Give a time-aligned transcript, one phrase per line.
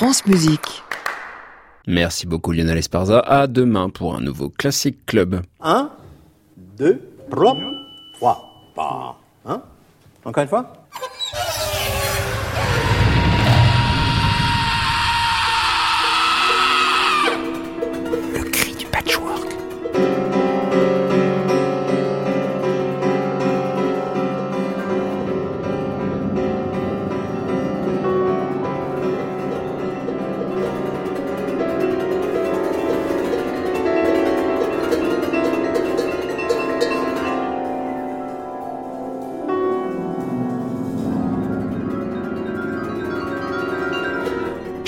[0.00, 0.82] France Musique.
[1.86, 3.18] Merci beaucoup Lionel Esparza.
[3.18, 5.42] À demain pour un nouveau Classic Club.
[5.60, 5.90] 1,
[6.78, 7.56] 2, 3,
[8.72, 9.20] 3.
[9.44, 9.62] Hein
[10.24, 10.79] Encore une fois?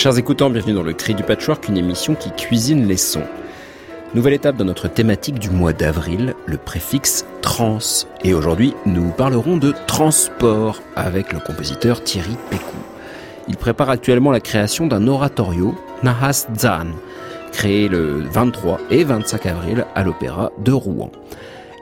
[0.02, 3.22] Chers écoutants, bienvenue dans le Cri du Patchwork, une émission qui cuisine les sons.
[4.16, 7.78] Nouvelle étape dans notre thématique du mois d'avril, le préfixe trans.
[8.24, 12.78] Et aujourd'hui, nous parlerons de transport avec le compositeur Thierry Pécou.
[13.46, 16.88] Il prépare actuellement la création d'un oratorio, Nahas Zan,
[17.52, 21.12] créé le 23 et 25 avril à l'Opéra de Rouen.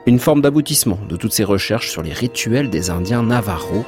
[0.05, 3.83] Une forme d'aboutissement de toutes ses recherches sur les rituels des Indiens Navarro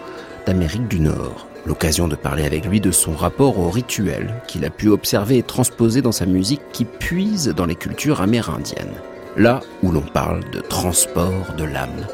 [0.47, 1.45] d'Amérique du Nord.
[1.66, 5.44] L'occasion de parler avec lui de son rapport au rituel qu'il a pu observer et
[5.44, 8.95] transposer dans sa musique qui puise dans les cultures amérindiennes.
[9.38, 12.05] Là où l'on parle de transport de l'âme.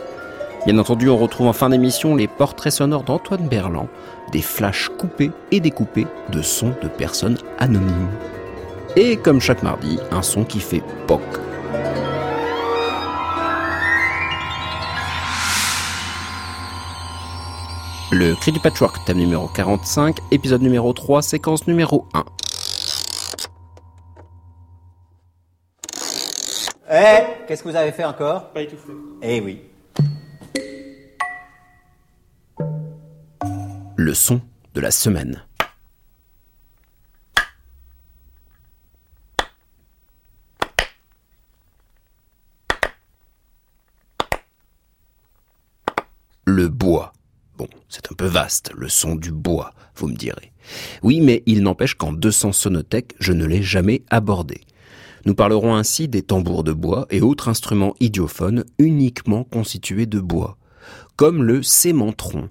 [0.66, 3.88] Bien entendu, on retrouve en fin d'émission les portraits sonores d'Antoine Berland,
[4.32, 8.10] des flashs coupés et découpés de sons de personnes anonymes.
[8.96, 11.22] Et comme chaque mardi, un son qui fait POC
[18.12, 22.26] Le cri du patchwork, thème numéro 45, épisode numéro 3, séquence numéro 1.
[26.92, 28.50] Eh, qu'est-ce que vous avez fait encore?
[28.50, 28.94] Pas étouffé.
[29.22, 29.62] Eh oui.
[33.96, 34.42] Le son
[34.74, 35.44] de la semaine.
[46.46, 47.14] Le bois.
[47.60, 50.54] Bon, c'est un peu vaste, le son du bois, vous me direz.
[51.04, 54.62] Oui, mais il n'empêche qu'en 200 sonothèques, je ne l'ai jamais abordé.
[55.26, 60.58] Nous parlerons ainsi des tambours de bois et autres instruments idiophones uniquement constitués de bois,
[61.18, 62.48] comme le sémentron,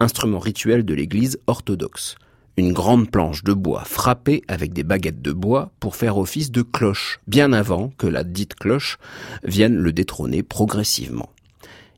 [0.00, 2.16] instrument rituel de l'église orthodoxe.
[2.56, 6.62] Une grande planche de bois frappée avec des baguettes de bois pour faire office de
[6.62, 8.96] cloche, bien avant que la dite cloche
[9.44, 11.28] vienne le détrôner progressivement.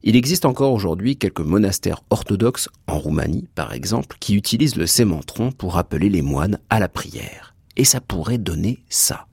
[0.03, 5.53] Il existe encore aujourd'hui quelques monastères orthodoxes, en Roumanie par exemple, qui utilisent le sémentron
[5.53, 7.55] pour appeler les moines à la prière.
[7.77, 9.27] Et ça pourrait donner ça.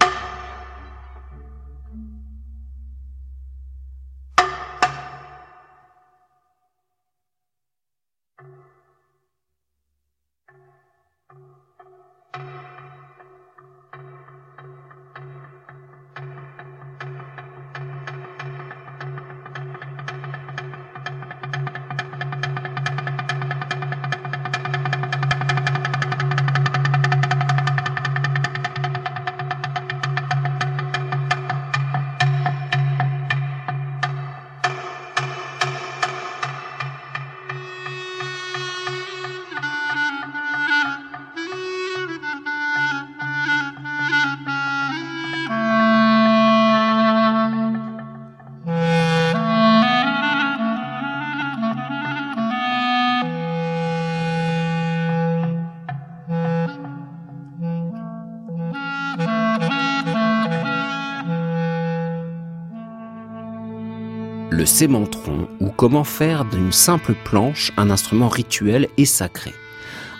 [64.55, 69.53] Le sémentron ou comment faire d'une simple planche un instrument rituel et sacré.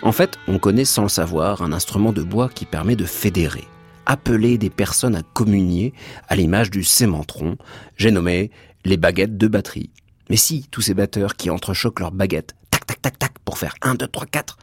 [0.02, 3.64] En fait, on connaît sans le savoir un instrument de bois qui permet de fédérer,
[4.04, 5.94] appeler des personnes à communier
[6.28, 7.56] à l'image du sémentron,
[7.96, 8.50] j'ai nommé
[8.84, 9.88] les baguettes de batterie.
[10.28, 13.74] Mais si, tous ces batteurs qui entrechoquent leurs baguettes, tac tac tac tac, pour faire
[13.80, 14.58] 1, 2, 3, 4,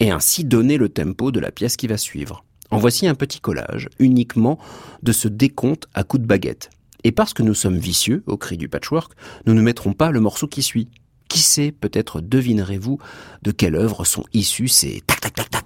[0.00, 2.44] et ainsi donner le tempo de la pièce qui va suivre.
[2.70, 4.58] En voici un petit collage, uniquement
[5.02, 6.70] de ce décompte à coups de baguette.
[7.04, 9.12] Et parce que nous sommes vicieux, au cri du patchwork,
[9.46, 10.88] nous ne mettrons pas le morceau qui suit.
[11.28, 12.98] Qui sait, peut-être devinerez-vous
[13.42, 15.64] de quelle œuvre sont issus ces tac tac tac tac.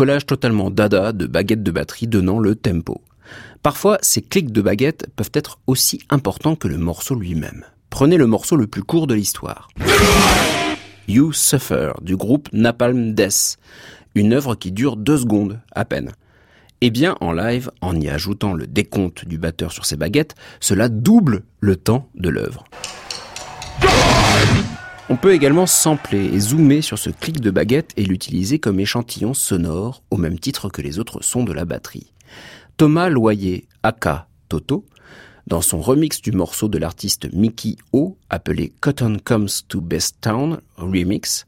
[0.00, 3.02] Collage totalement dada de baguettes de batterie donnant le tempo.
[3.62, 7.66] Parfois, ces clics de baguettes peuvent être aussi importants que le morceau lui-même.
[7.90, 9.68] Prenez le morceau le plus court de l'histoire.
[11.06, 13.58] You Suffer du groupe Napalm Death,
[14.14, 16.12] une œuvre qui dure deux secondes à peine.
[16.80, 20.88] Eh bien, en live, en y ajoutant le décompte du batteur sur ses baguettes, cela
[20.88, 22.64] double le temps de l'œuvre.
[25.12, 29.34] On peut également sampler et zoomer sur ce clic de baguette et l'utiliser comme échantillon
[29.34, 32.12] sonore au même titre que les autres sons de la batterie.
[32.76, 34.86] Thomas Loyer, aka Toto,
[35.48, 40.60] dans son remix du morceau de l'artiste Mickey O, appelé Cotton Comes to Best Town
[40.76, 41.44] Remix,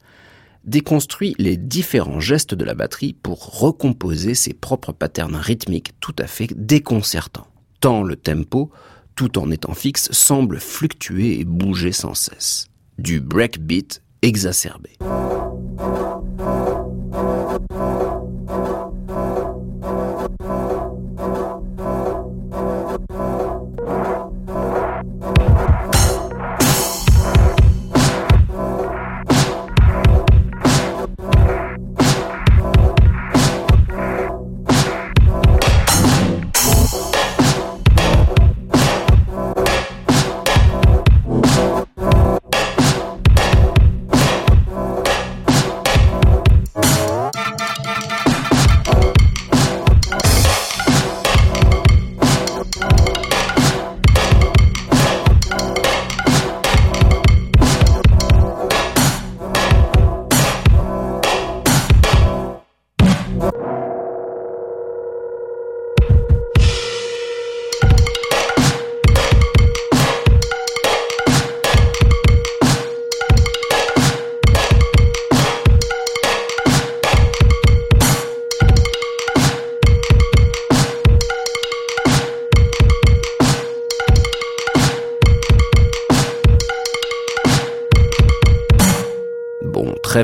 [0.64, 6.26] déconstruit les différents gestes de la batterie pour recomposer ses propres patterns rythmiques tout à
[6.26, 7.46] fait déconcertants.
[7.78, 8.72] Tant le tempo,
[9.14, 14.98] tout en étant fixe, semble fluctuer et bouger sans cesse du breakbeat exacerbé.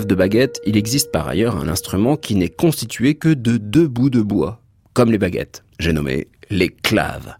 [0.08, 4.10] De baguette, il existe par ailleurs un instrument qui n'est constitué que de deux bouts
[4.10, 4.60] de bois,
[4.94, 5.62] comme les baguettes.
[5.78, 7.36] J'ai nommé les claves.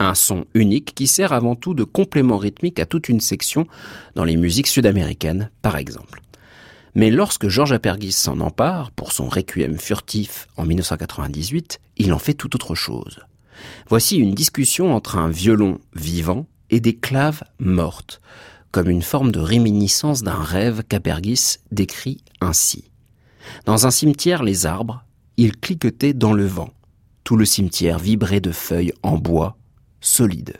[0.00, 3.66] Un son unique qui sert avant tout de complément rythmique à toute une section
[4.16, 6.20] dans les musiques sud-américaines, par exemple.
[6.94, 12.34] Mais lorsque Georges Apergis s'en empare pour son requiem furtif en 1998, il en fait
[12.34, 13.20] tout autre chose.
[13.88, 18.20] Voici une discussion entre un violon vivant et des claves mortes,
[18.72, 22.84] comme une forme de réminiscence d'un rêve qu'Apergis décrit ainsi.
[23.64, 25.04] Dans un cimetière, les arbres,
[25.36, 26.70] ils cliquetaient dans le vent.
[27.24, 29.56] Tout le cimetière vibrait de feuilles en bois,
[30.00, 30.56] solides.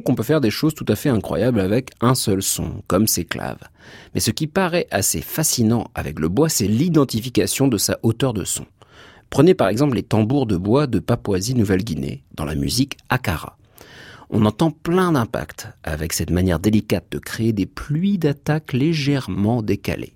[0.00, 3.06] Donc on peut faire des choses tout à fait incroyables avec un seul son, comme
[3.06, 3.68] ces claves.
[4.14, 8.44] Mais ce qui paraît assez fascinant avec le bois, c'est l'identification de sa hauteur de
[8.44, 8.64] son.
[9.28, 13.58] Prenez par exemple les tambours de bois de Papouasie-Nouvelle-Guinée, dans la musique Akara.
[14.30, 20.14] On entend plein d'impacts avec cette manière délicate de créer des pluies d'attaques légèrement décalées.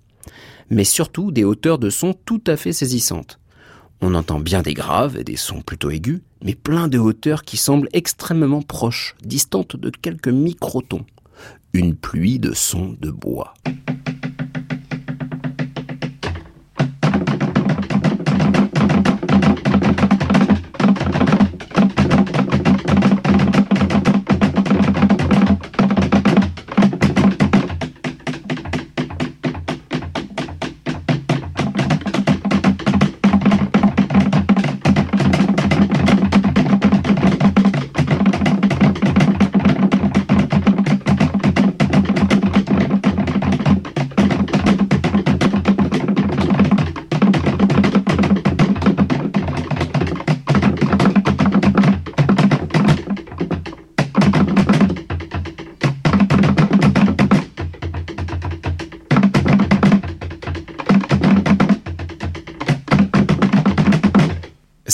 [0.70, 3.38] Mais surtout des hauteurs de son tout à fait saisissantes.
[4.06, 7.56] On entend bien des graves et des sons plutôt aigus, mais plein de hauteurs qui
[7.56, 11.06] semblent extrêmement proches, distantes de quelques microtons.
[11.72, 13.54] Une pluie de sons de bois.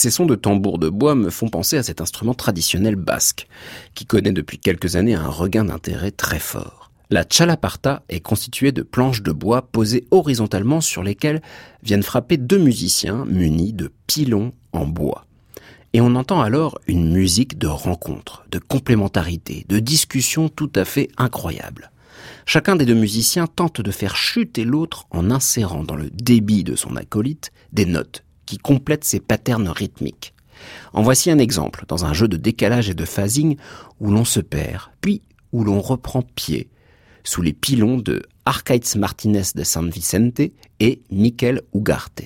[0.01, 3.47] Ces sons de tambour de bois me font penser à cet instrument traditionnel basque,
[3.95, 6.91] qui connaît depuis quelques années un regain d'intérêt très fort.
[7.11, 11.43] La chalaparta est constituée de planches de bois posées horizontalement sur lesquelles
[11.83, 15.27] viennent frapper deux musiciens munis de pilons en bois.
[15.93, 21.11] Et on entend alors une musique de rencontre, de complémentarité, de discussion tout à fait
[21.19, 21.91] incroyable.
[22.47, 26.75] Chacun des deux musiciens tente de faire chuter l'autre en insérant dans le débit de
[26.75, 30.35] son acolyte des notes qui complètent ses patterns rythmiques.
[30.93, 33.57] En voici un exemple dans un jeu de décalage et de phasing
[34.01, 36.69] où l'on se perd, puis où l'on reprend pied,
[37.23, 40.41] sous les pilons de Arcaiz Martinez de San Vicente
[40.81, 42.23] et Miquel Ugarte.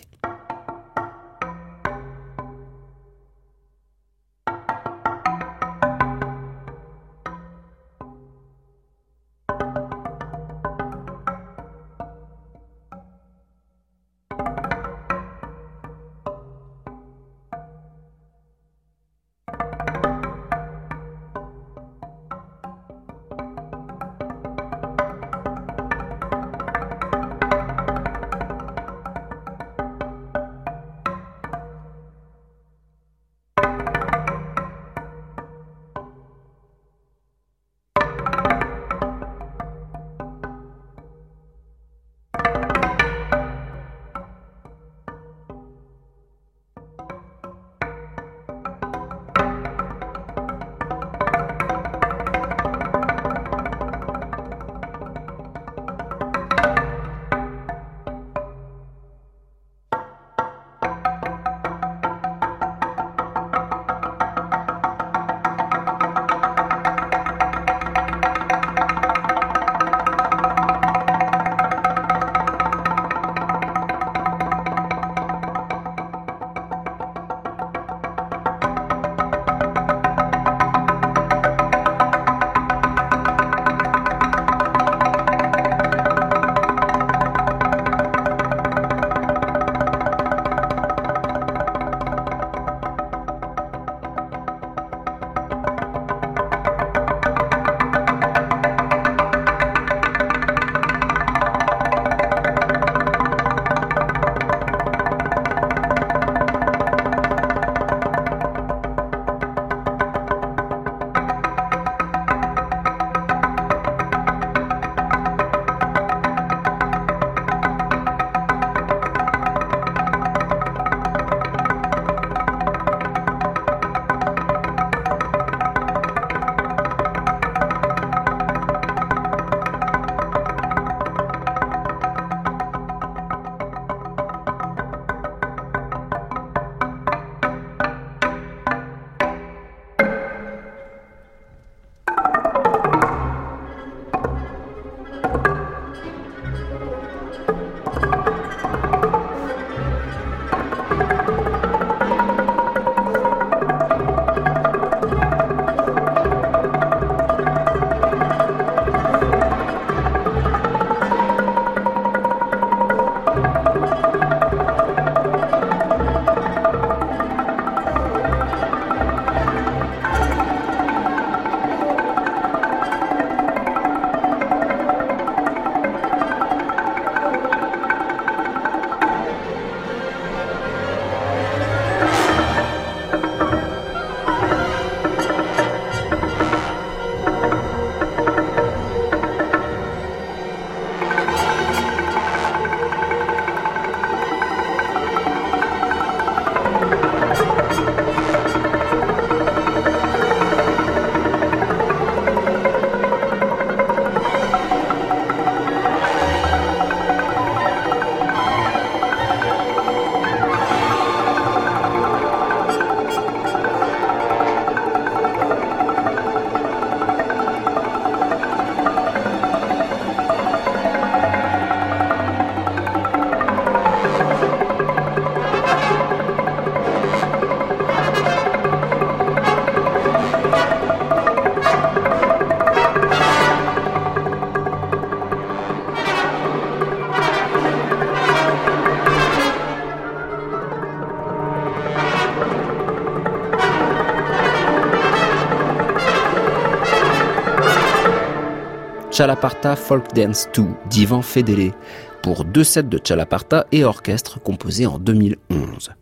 [249.16, 251.72] Chalaparta Folk Dance 2 d'Ivan Fedele
[252.20, 255.92] pour deux sets de Chalaparta et orchestre composés en 2011.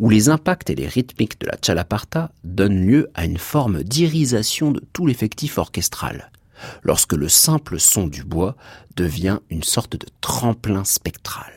[0.00, 4.72] où les impacts et les rythmiques de la chalaparta donnent lieu à une forme d'irisation
[4.72, 6.32] de tout l'effectif orchestral,
[6.82, 8.56] lorsque le simple son du bois
[8.96, 11.52] devient une sorte de tremplin spectral.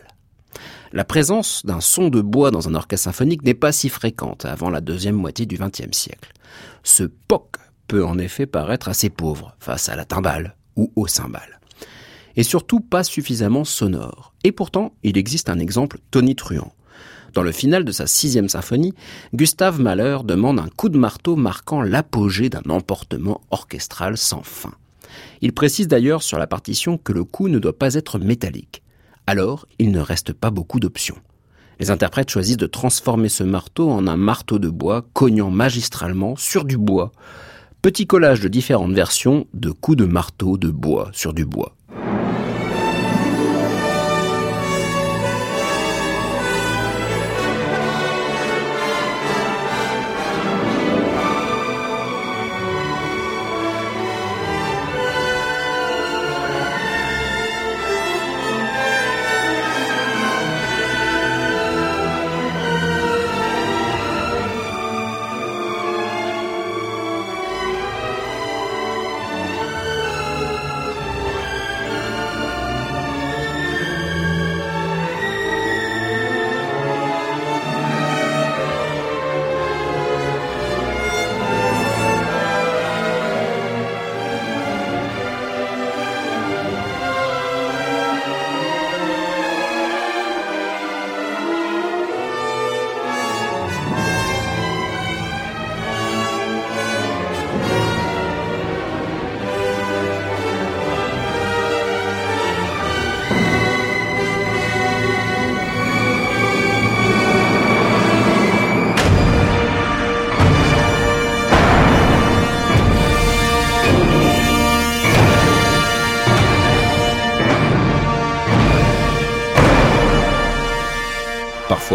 [0.93, 4.69] La présence d'un son de bois dans un orchestre symphonique n'est pas si fréquente avant
[4.69, 6.33] la deuxième moitié du XXe siècle.
[6.83, 7.55] Ce poc
[7.87, 11.59] peut en effet paraître assez pauvre face à la timbale ou au cymbale.
[12.35, 14.33] Et surtout pas suffisamment sonore.
[14.43, 16.73] Et pourtant, il existe un exemple tonitruant.
[17.33, 18.93] Dans le final de sa sixième symphonie,
[19.33, 24.73] Gustave Mahler demande un coup de marteau marquant l'apogée d'un emportement orchestral sans fin.
[25.41, 28.83] Il précise d'ailleurs sur la partition que le coup ne doit pas être métallique
[29.29, 31.17] alors il ne reste pas beaucoup d'options.
[31.79, 36.65] Les interprètes choisissent de transformer ce marteau en un marteau de bois cognant magistralement sur
[36.65, 37.11] du bois.
[37.81, 41.77] Petit collage de différentes versions de coups de marteau de bois sur du bois.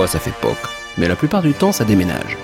[0.06, 0.56] Ça fait poc,
[0.98, 2.36] mais la plupart du temps ça déménage.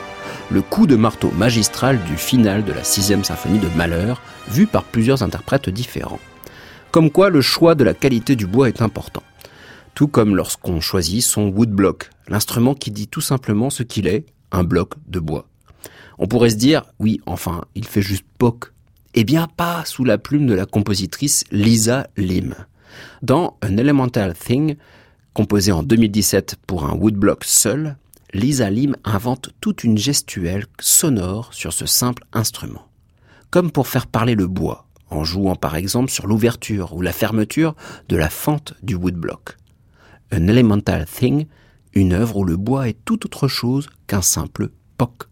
[0.51, 4.85] Le coup de marteau magistral du final de la sixième symphonie de Malheur, vu par
[4.85, 6.19] plusieurs interprètes différents.
[6.91, 9.23] Comme quoi le choix de la qualité du bois est important.
[9.95, 14.65] Tout comme lorsqu'on choisit son woodblock, l'instrument qui dit tout simplement ce qu'il est, un
[14.65, 15.47] bloc de bois.
[16.19, 18.73] On pourrait se dire, oui, enfin, il fait juste poc.
[19.15, 22.55] Eh bien, pas sous la plume de la compositrice Lisa Lim.
[23.23, 24.77] Dans An Elemental Thing,
[25.41, 27.97] Composé en 2017 pour un woodblock seul,
[28.35, 32.87] Lisa Lim invente toute une gestuelle sonore sur ce simple instrument.
[33.49, 37.75] Comme pour faire parler le bois, en jouant par exemple sur l'ouverture ou la fermeture
[38.11, 39.57] de la fente du woodblock.
[40.31, 41.47] An Elemental Thing,
[41.95, 45.30] une œuvre où le bois est tout autre chose qu'un simple poc.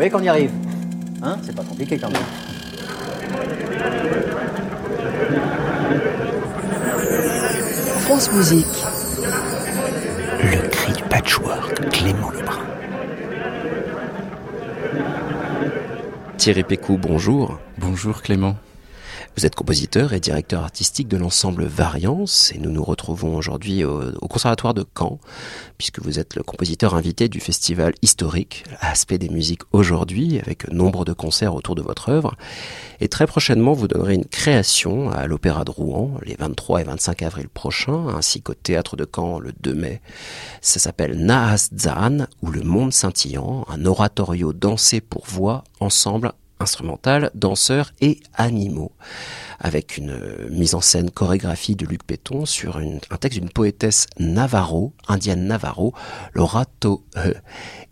[0.00, 0.50] Voyez qu'on y arrive
[1.22, 2.22] Hein C'est pas compliqué quand même.
[8.00, 8.66] France Musique.
[10.42, 12.64] Le cri du patchwork, Clément Lebrun.
[16.38, 17.58] Thierry Pécou, bonjour.
[17.76, 18.56] Bonjour Clément.
[19.36, 24.10] Vous êtes compositeur et directeur artistique de l'ensemble Variance et nous nous retrouvons aujourd'hui au,
[24.28, 25.18] Conservatoire de Caen
[25.78, 31.04] puisque vous êtes le compositeur invité du festival historique Aspect des musiques aujourd'hui avec nombre
[31.04, 32.34] de concerts autour de votre œuvre.
[33.00, 37.22] Et très prochainement, vous donnerez une création à l'Opéra de Rouen les 23 et 25
[37.22, 40.02] avril prochains ainsi qu'au Théâtre de Caen le 2 mai.
[40.60, 47.30] Ça s'appelle Naas Zan ou Le Monde Scintillant, un oratorio dansé pour voix ensemble instrumental,
[47.34, 48.92] danseurs et animaux,
[49.58, 50.16] avec une
[50.50, 55.94] mise en scène chorégraphie de Luc Péton sur un texte d'une poétesse Navarro, indienne Navarro,
[56.34, 57.02] Laura Tohe.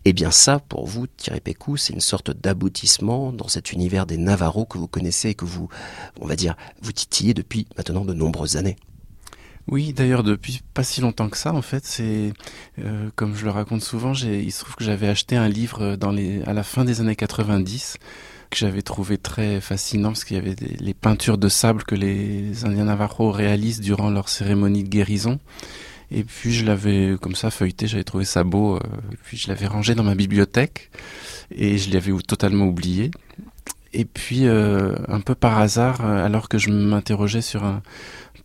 [0.05, 4.17] Et bien ça, pour vous, Thierry Pécou, c'est une sorte d'aboutissement dans cet univers des
[4.17, 5.67] Navarro que vous connaissez et que vous,
[6.21, 8.77] on va dire, vous titillez depuis maintenant de nombreuses années.
[9.67, 12.33] Oui, d'ailleurs depuis pas si longtemps que ça, en fait, c'est
[12.79, 15.95] euh, comme je le raconte souvent, il se trouve que j'avais acheté un livre
[16.47, 17.97] à la fin des années 90
[18.49, 22.65] que j'avais trouvé très fascinant parce qu'il y avait les peintures de sable que les
[22.65, 25.39] Indiens Navajo réalisent durant leur cérémonie de guérison.
[26.11, 28.75] Et puis je l'avais comme ça feuilleté, j'avais trouvé ça beau.
[28.75, 28.79] Euh,
[29.11, 30.89] et puis je l'avais rangé dans ma bibliothèque
[31.51, 33.11] et je l'avais totalement oublié.
[33.93, 37.81] Et puis euh, un peu par hasard, euh, alors que je m'interrogeais sur un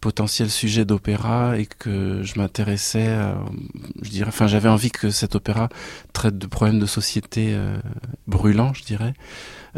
[0.01, 3.17] potentiel sujet d'opéra et que je m'intéressais,
[4.03, 5.71] je dirais, enfin j'avais envie que cet opéra
[6.13, 7.57] traite de problèmes de société
[8.27, 9.15] brûlants, je dirais.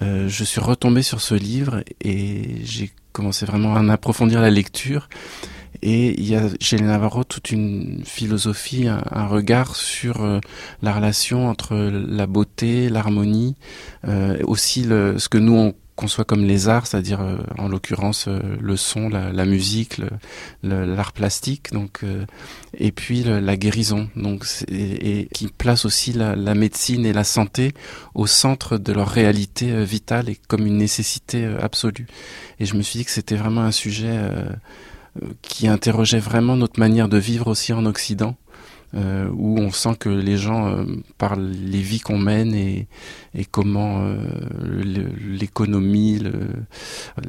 [0.03, 5.09] Euh, je suis retombé sur ce livre et j'ai commencé vraiment à approfondir la lecture.
[5.83, 10.41] Et il y a chez les Navarro toute une philosophie, un, regard sur euh,
[10.83, 13.57] la relation entre la beauté, l'harmonie,
[14.07, 18.29] euh, aussi le, ce que nous on conçoit comme les arts, c'est-à-dire euh, en l'occurrence
[18.29, 20.01] euh, le son, la, musique,
[20.63, 22.25] l'art plastique, donc euh,
[22.79, 27.73] et puis la guérison, donc et, qui place aussi la, médecine et la santé
[28.15, 32.07] au centre de leur réalité vitale et comme une nécessité absolue.
[32.61, 34.19] Et je me suis dit que c'était vraiment un sujet
[35.43, 38.37] qui interrogeait vraiment notre manière de vivre aussi en Occident
[38.95, 40.85] euh, où on sent que les gens, euh,
[41.19, 42.87] par les vies qu'on mène et,
[43.35, 44.17] et comment euh,
[44.65, 46.23] l'économie,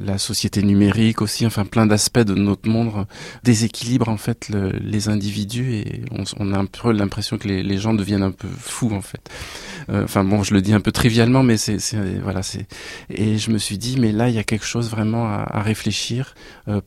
[0.00, 3.06] la société numérique aussi, enfin plein d'aspects de notre monde
[3.42, 7.62] déséquilibrent en fait le, les individus et on, on, a un peu l'impression que les,
[7.62, 9.28] les, gens deviennent un peu fous en fait.
[9.90, 11.78] Euh, enfin bon, je le dis un peu trivialement, mais c'est
[12.22, 12.66] voilà, c'est
[13.10, 15.62] et je me suis dit, mais là il y a quelque chose vraiment à, à
[15.62, 16.34] réfléchir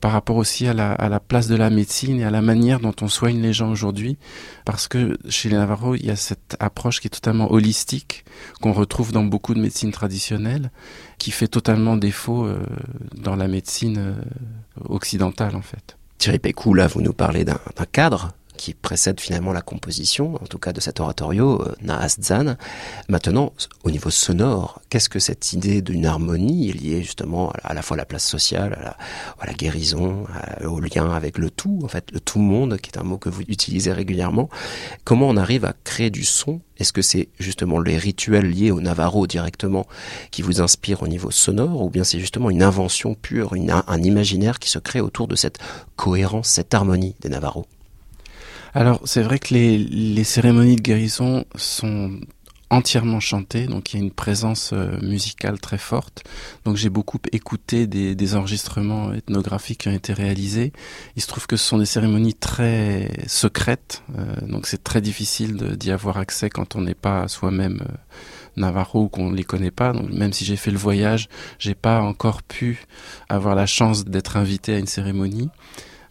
[0.00, 2.80] par rapport aussi à la, à la place de la médecine et à la manière
[2.80, 4.16] dont on soigne les gens aujourd'hui
[4.64, 8.24] parce que chez les Navarro, il y a cette approche qui est totalement holistique,
[8.60, 10.70] qu'on retrouve dans beaucoup de médecines traditionnelles,
[11.18, 12.64] qui fait totalement défaut euh,
[13.14, 14.14] dans la médecine euh,
[14.88, 15.96] occidentale en fait.
[16.18, 17.58] Thierry Pécou, là, vous nous parlez d'un
[17.90, 22.54] cadre qui précède finalement la composition, en tout cas de cet oratorio, euh, Naasdzan.
[23.08, 27.96] Maintenant, au niveau sonore, qu'est-ce que cette idée d'une harmonie liée justement à la fois
[27.96, 28.94] à la place sociale,
[29.40, 30.26] à la, guérison,
[30.64, 33.28] au lien avec le tout, en fait, le tout monde, qui est un mot que
[33.28, 34.48] vous utilisez régulièrement.
[35.02, 36.60] Comment on arrive à créer du son?
[36.78, 39.88] Est-ce que c'est justement les rituels liés au Navarro directement
[40.30, 43.54] qui vous inspirent au niveau sonore, ou bien c'est justement une invention pure,
[43.88, 45.58] un imaginaire qui se crée autour de cette
[45.96, 47.66] cohérence, cette harmonie des Navarros?
[48.74, 52.18] Alors c'est vrai que les, les cérémonies de guérison sont
[52.72, 56.24] entièrement chantées, donc il y a une présence euh, musicale très forte.
[56.64, 60.72] Donc j'ai beaucoup écouté des, des, enregistrements ethnographiques qui ont été réalisés.
[61.14, 65.76] Il se trouve que ce sont des cérémonies très secrètes, euh, donc c'est très difficile
[65.76, 67.94] d'y avoir accès quand on n'est pas soi-même euh,
[68.56, 69.92] Navarro ou qu'on ne les connaît pas.
[69.92, 72.86] Donc même si j'ai fait le voyage, j'ai pas encore pu
[73.28, 75.50] avoir la chance d'être invité à une cérémonie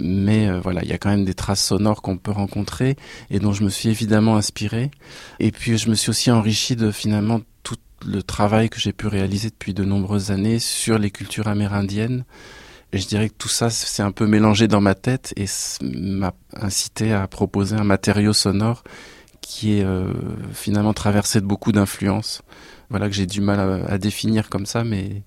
[0.02, 2.96] mais euh, voilà, il y a quand même des traces sonores qu'on peut rencontrer
[3.30, 4.92] et dont je me suis évidemment inspiré.
[5.40, 9.08] Et puis je me suis aussi enrichi de finalement tout le travail que j'ai pu
[9.08, 12.26] réaliser depuis de nombreuses années sur les cultures amérindiennes.
[12.94, 15.46] Et je dirais que tout ça s'est un peu mélangé dans ma tête et
[15.82, 18.84] m'a incité à proposer un matériau sonore
[19.40, 20.12] qui est euh,
[20.54, 22.42] finalement traversé de beaucoup d'influences.
[22.90, 25.24] Voilà que j'ai du mal à, à, définir comme ça, mais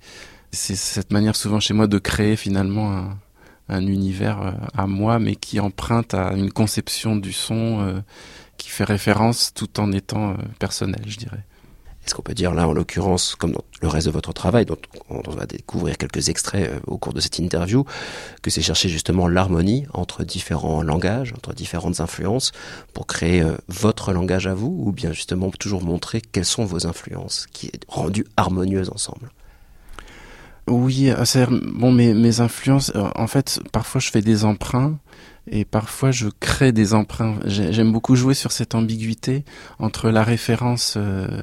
[0.53, 3.19] c'est cette manière souvent chez moi de créer finalement un,
[3.69, 8.01] un univers euh, à moi, mais qui emprunte à une conception du son euh,
[8.59, 11.45] qui fait référence tout en étant euh, personnel, je dirais.
[12.05, 14.77] Est-ce qu'on peut dire là, en l'occurrence, comme dans le reste de votre travail, dont
[15.09, 17.87] on va découvrir quelques extraits au cours de cette interview,
[18.43, 22.53] que c'est chercher justement l'harmonie entre différents langages, entre différentes influences,
[22.93, 27.47] pour créer votre langage à vous, ou bien justement toujours montrer quelles sont vos influences,
[27.55, 29.31] qui est rendues harmonieuses ensemble?
[30.67, 32.93] Oui, euh, c'est bon mes, mes influences.
[32.95, 34.99] Euh, en fait, parfois je fais des emprunts,
[35.47, 37.39] et parfois je crée des emprunts.
[37.45, 39.45] J'aime beaucoup jouer sur cette ambiguïté
[39.79, 41.43] entre la référence euh,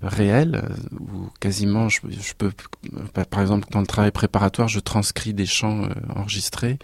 [0.00, 2.00] réelle, où quasiment je,
[2.36, 2.52] peux,
[3.30, 6.78] par exemple dans le travail préparatoire, je transcris des chants enregistrés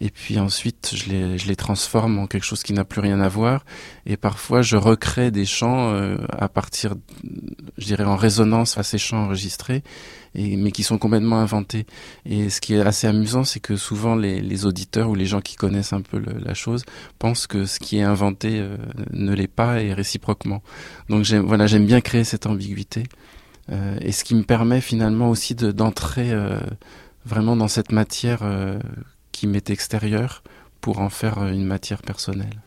[0.00, 3.20] et puis ensuite je les, je les transforme en quelque chose qui n'a plus rien
[3.20, 3.64] à voir.
[4.06, 6.94] Et parfois je recrée des chants euh, à partir
[7.78, 9.82] je dirais en résonance à ces chants enregistrés
[10.34, 11.86] et mais qui sont complètement inventés.
[12.26, 15.40] Et ce qui est assez amusant c'est que souvent les, les, auditeurs ou les gens
[15.40, 16.84] qui connaissent un peu la chose
[17.18, 18.76] pensent que ce qui est inventé euh,
[19.12, 20.62] ne l'est pas et réciproquement.
[21.08, 23.04] Donc j'aime voilà j'aime bien créer cette ambiguïté
[23.70, 26.32] euh, et ce qui me permet finalement aussi d'entrer
[27.24, 28.40] vraiment dans cette matière
[29.34, 30.44] qui m'est extérieur
[30.80, 32.62] pour en faire une matière personnelle.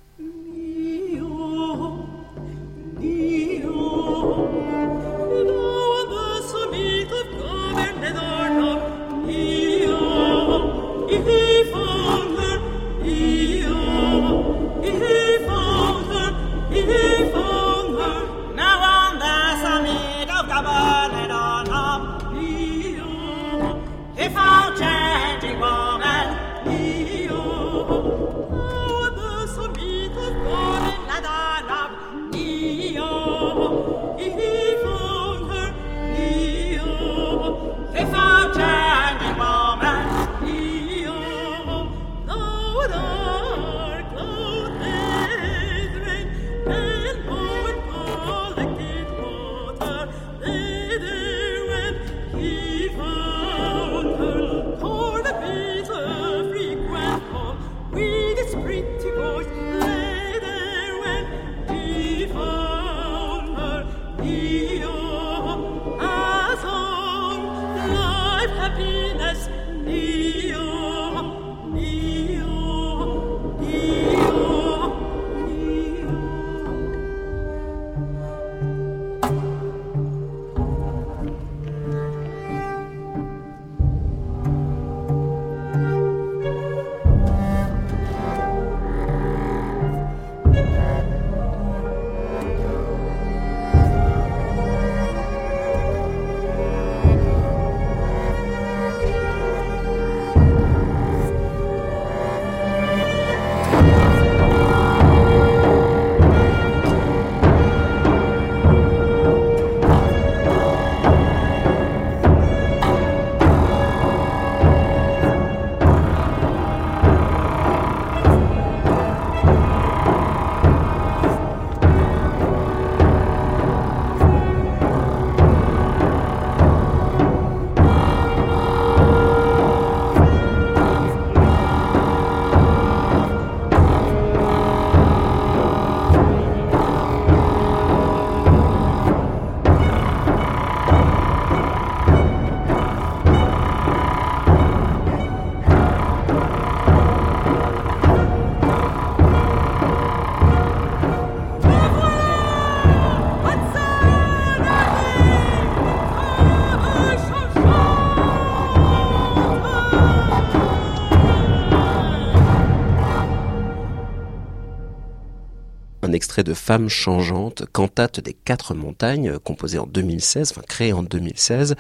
[166.48, 171.76] De Femmes changeantes, cantate des quatre montagnes, composée en 2016, enfin créée en 2016,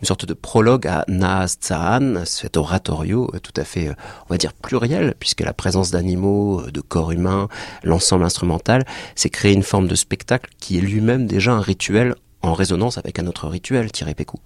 [0.00, 3.94] une sorte de prologue à Naas Tzahan, cet oratorio euh, tout à fait, euh,
[4.28, 7.48] on va dire, pluriel, puisque la présence d'animaux, euh, de corps humains,
[7.84, 12.54] l'ensemble instrumental, c'est créer une forme de spectacle qui est lui-même déjà un rituel en
[12.54, 14.40] résonance avec un autre rituel, Thierry Pécou.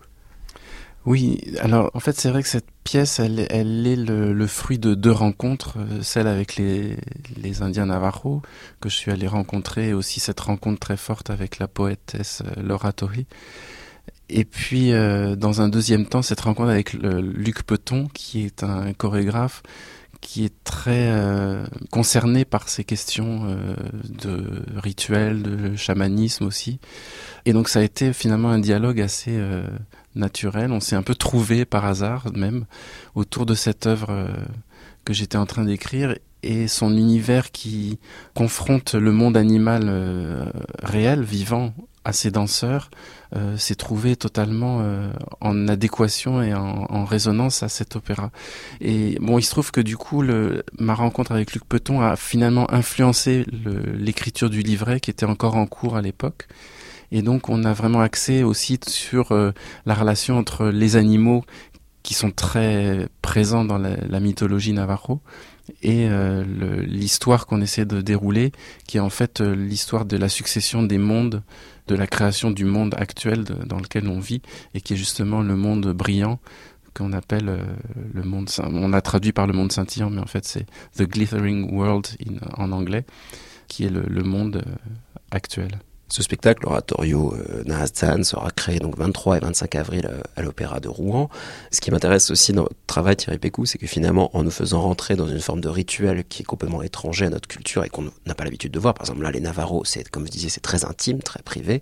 [1.04, 4.94] Oui, alors en fait c'est vrai que cette pièce, elle, elle est le, fruit de
[4.94, 6.96] deux rencontres, euh, celle avec les,
[7.60, 8.40] Indiens Navajo
[8.80, 12.62] que je suis allé rencontrer, et aussi cette rencontre très forte avec la poétesse euh,
[12.62, 13.26] Laura Tori.
[14.28, 18.92] Et puis euh, dans un deuxième temps, cette rencontre avec Luc Peton, qui est un
[18.92, 19.62] chorégraphe
[20.20, 21.10] qui est très
[21.90, 23.56] concerné par ces questions
[24.04, 26.78] de rituels, de chamanisme aussi.
[27.44, 29.36] Et donc ça a été finalement un dialogue assez
[30.16, 32.66] On s'est un peu trouvé par hasard même
[33.14, 34.28] autour de cette œuvre euh,
[35.04, 37.98] que j'étais en train d'écrire et son univers qui
[38.34, 40.44] confronte le monde animal euh,
[40.82, 41.72] réel, vivant,
[42.04, 42.90] à ses danseurs,
[43.36, 44.84] euh, s'est trouvé totalement
[45.40, 48.32] en adéquation et en, résonance à cet opéra.
[48.80, 50.24] Et bon, il se trouve que du coup,
[50.80, 53.46] ma rencontre avec Luc Peton a finalement influencé
[53.94, 56.48] l'écriture du livret qui était encore en cours à l'époque.
[57.12, 59.52] Et donc on a vraiment accès aussi sur euh,
[59.84, 61.44] la relation entre les animaux
[62.02, 65.20] qui sont très présents dans la, mythologie navajo
[65.82, 66.42] et euh,
[66.84, 68.50] l'histoire qu'on essaie de dérouler,
[68.88, 71.42] qui est en fait euh, l'histoire de la succession des mondes,
[71.86, 74.42] de la création du monde actuel dans lequel on vit,
[74.74, 76.40] et qui est justement le monde brillant
[76.94, 77.58] qu'on appelle
[78.12, 81.72] le monde, on a traduit par le monde scintillant, mais en fait c'est The Glittering
[81.72, 82.06] World
[82.56, 83.04] en anglais,
[83.68, 84.62] qui est le monde
[85.30, 85.78] actuel.
[86.12, 90.86] Ce spectacle, l'oratorio euh, sera créé donc 23 et 25 avril euh, à l'Opéra de
[90.86, 91.30] Rouen.
[91.70, 94.82] Ce qui m'intéresse aussi dans votre travail, Thierry Pécou, c'est que finalement, en nous faisant
[94.82, 98.10] rentrer dans une forme de rituel qui est complètement étranger à notre culture et qu'on
[98.26, 100.60] n'a pas l'habitude de voir, par exemple là, les Navarros, c'est, comme vous disiez, c'est
[100.60, 101.80] très intime, très privé,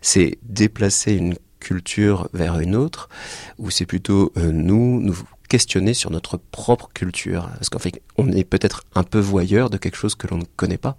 [0.00, 3.10] c'est déplacer une culture vers une autre,
[3.58, 7.48] ou c'est plutôt euh, nous, nous questionner sur notre propre culture?
[7.54, 10.44] Parce qu'en fait, on est peut-être un peu voyeur de quelque chose que l'on ne
[10.56, 10.98] connaît pas.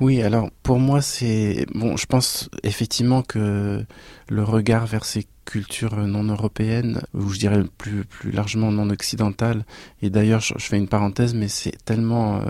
[0.00, 3.84] Oui, alors pour moi c'est bon, je pense effectivement que
[4.28, 9.64] le regard vers ces cultures non européennes, ou je dirais plus plus largement non occidentales,
[10.00, 12.44] et d'ailleurs je, fais une parenthèse, mais c'est tellement euh,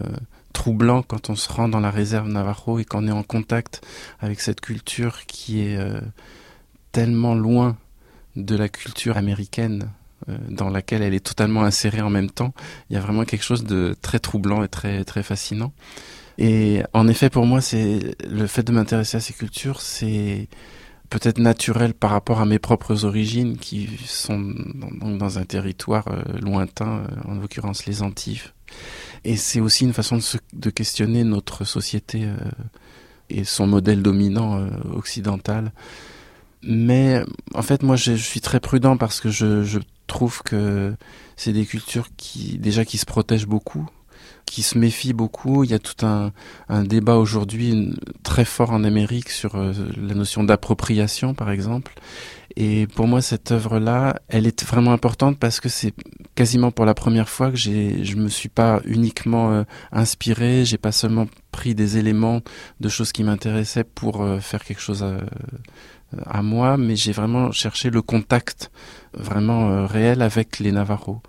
[0.52, 3.80] troublant quand on se rend dans la réserve Navajo et qu'on est en contact
[4.20, 6.00] avec cette culture qui est euh,
[6.92, 7.78] tellement loin
[8.36, 9.90] de la culture américaine
[10.28, 12.52] euh, dans laquelle elle est totalement insérée en même temps.
[12.90, 15.72] Il y a vraiment quelque chose de très troublant et très très fascinant.
[16.38, 20.48] Et en effet, pour moi, c'est le fait de m'intéresser à ces cultures, c'est
[21.10, 26.22] peut-être naturel par rapport à mes propres origines qui sont donc dans un territoire euh,
[26.40, 28.42] lointain, euh, en l'occurrence les Antilles.
[29.24, 30.22] Et c'est aussi une façon de,
[30.52, 32.36] de questionner notre société euh,
[33.30, 35.72] et son modèle dominant occidental.
[36.62, 37.22] Mais
[37.54, 40.94] en fait, moi, je, suis très prudent parce que je trouve que
[41.36, 43.86] c'est des cultures qui déjà qui se protègent beaucoup
[44.50, 45.64] qui se méfie beaucoup.
[45.64, 46.32] Il y a tout un,
[46.84, 51.94] débat aujourd'hui très fort en Amérique sur euh, la notion d'appropriation, par exemple.
[52.56, 55.94] Et pour moi, cette œuvre-là, elle est vraiment importante parce que c'est
[56.34, 60.78] quasiment pour la première fois que j'ai, je me suis pas uniquement euh, inspiré, j'ai
[60.78, 62.40] pas seulement pris des éléments
[62.80, 65.18] de choses qui m'intéressaient pour euh, faire quelque chose à,
[66.26, 68.70] à moi, mais j'ai vraiment cherché le contact
[69.14, 71.20] vraiment euh, réel avec les Navarros.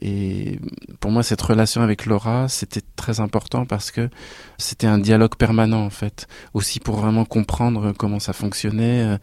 [0.00, 0.60] Et
[1.00, 4.10] pour moi, cette relation avec Laura, c'était très important parce que
[4.58, 9.02] c'était un dialogue permanent en fait, aussi pour vraiment comprendre comment ça fonctionnait.
[9.04, 9.18] Euh,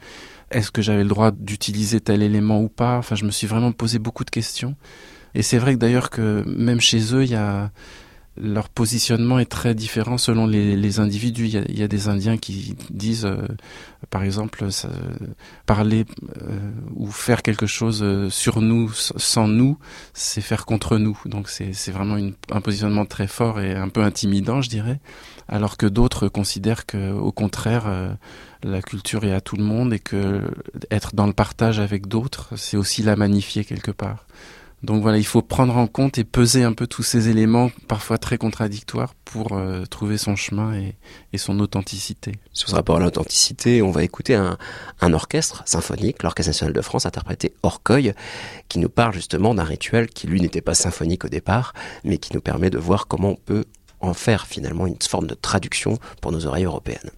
[0.52, 3.72] est-ce que j'avais le droit d'utiliser tel élément ou pas Enfin, je me suis vraiment
[3.72, 4.76] posé beaucoup de questions.
[5.36, 7.72] Et c'est vrai que d'ailleurs que même chez eux, il y a
[8.36, 11.48] leur positionnement est très différent selon les, individus.
[11.48, 13.48] Il y, a, des Indiens qui disent, euh,
[14.10, 14.66] par exemple,
[15.66, 16.06] parler
[16.42, 19.78] euh, ou faire quelque chose euh, sur nous sans nous,
[20.14, 21.20] c'est faire contre nous.
[21.26, 22.18] Donc c'est vraiment
[22.52, 25.00] un positionnement très fort et un peu intimidant, je dirais.
[25.48, 28.16] Alors que d'autres considèrent que, au contraire,
[28.64, 30.42] la culture est à tout le monde et que
[30.90, 34.26] être dans le partage avec d'autres, c'est aussi la magnifier quelque part.
[34.84, 38.18] Donc voilà, il faut prendre en compte et peser un peu tous ces éléments, parfois
[38.18, 42.34] très contradictoires, pour euh, trouver son chemin et, son authenticité.
[42.52, 44.58] Sur ce rapport à l'authenticité, on va écouter un,
[45.00, 48.14] un orchestre symphonique, l'Orchestre national de France, interprété Orcoy,
[48.68, 52.34] qui nous parle justement d'un rituel qui, lui, n'était pas symphonique au départ, mais qui
[52.34, 53.66] nous permet de voir comment on peut
[54.02, 57.10] en faire finalement une forme de traduction pour nos oreilles européennes.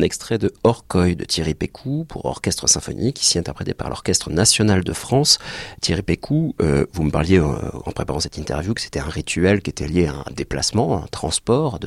[0.00, 4.82] un extrait de Orcoy de Thierry Pécou pour orchestre symphonique, ici interprété par l'Orchestre national
[4.82, 5.38] de France.
[5.80, 7.44] Thierry Pécou, euh, vous me parliez euh,
[7.84, 11.06] en préparant cette interview que c'était un rituel qui était lié à un déplacement, un
[11.08, 11.78] transport.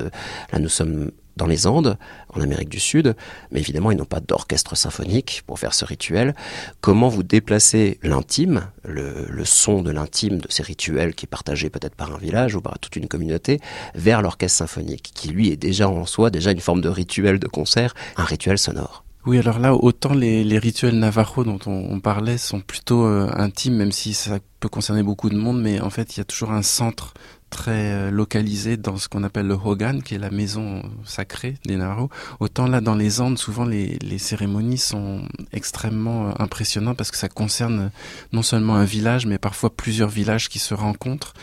[0.51, 1.97] Là, nous sommes dans les Andes,
[2.29, 3.15] en Amérique du Sud,
[3.51, 6.35] mais évidemment ils n'ont pas d'orchestre symphonique pour faire ce rituel.
[6.81, 11.95] Comment vous déplacez l'intime, le, son de l'intime de ces rituels qui est partagé peut-être
[11.95, 13.59] par un village ou par toute une communauté,
[13.95, 17.47] vers l'orchestre symphonique, qui lui est déjà en soi déjà une forme de rituel de
[17.47, 19.03] concert, un rituel sonore?
[19.25, 23.75] Oui, alors là, autant les, rituels navajo dont on, on, parlait sont plutôt euh, intimes,
[23.75, 26.51] même si ça peut concerner beaucoup de monde, mais en fait, il y a toujours
[26.51, 27.13] un centre
[27.53, 31.77] très euh, localisé dans ce qu'on appelle le Hogan, qui est la maison sacrée des
[31.77, 32.09] Navajo.
[32.39, 37.29] Autant là, dans les Andes, souvent les, cérémonies sont extrêmement euh, impressionnantes parce que ça
[37.29, 37.91] concerne
[38.31, 41.33] non seulement un village, mais parfois plusieurs villages qui se rencontrent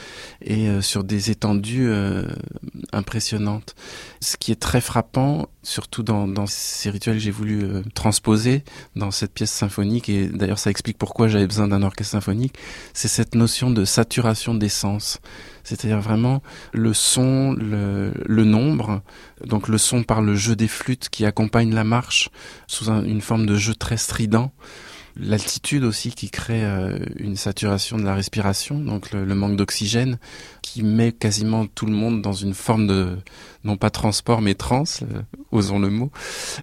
[0.42, 2.24] et euh, sur des étendues euh,
[2.92, 3.74] impressionnantes.
[4.20, 8.64] Ce qui est très frappant, surtout dans, ces rituels que j'ai voulu euh, transposer
[8.96, 12.54] dans cette pièce symphonique, et d'ailleurs ça explique pourquoi j'avais besoin d'un orchestre symphonique,
[12.94, 15.20] c'est cette notion de saturation des sens.
[15.70, 16.42] C'est-à-dire vraiment
[16.72, 19.02] le son, le, nombre,
[19.46, 22.28] donc le son par le jeu des flûtes qui accompagne la marche
[22.66, 24.50] sous un, une forme de jeu très strident.
[25.16, 30.18] L'altitude aussi qui crée euh, une saturation de la respiration, donc le, manque d'oxygène
[30.62, 33.18] qui met quasiment tout le monde dans une forme de,
[33.64, 36.10] non pas transport mais trans, euh, osons le mot.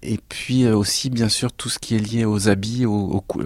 [0.02, 2.86] Et puis euh, aussi bien sûr tout ce qui est lié aux habits,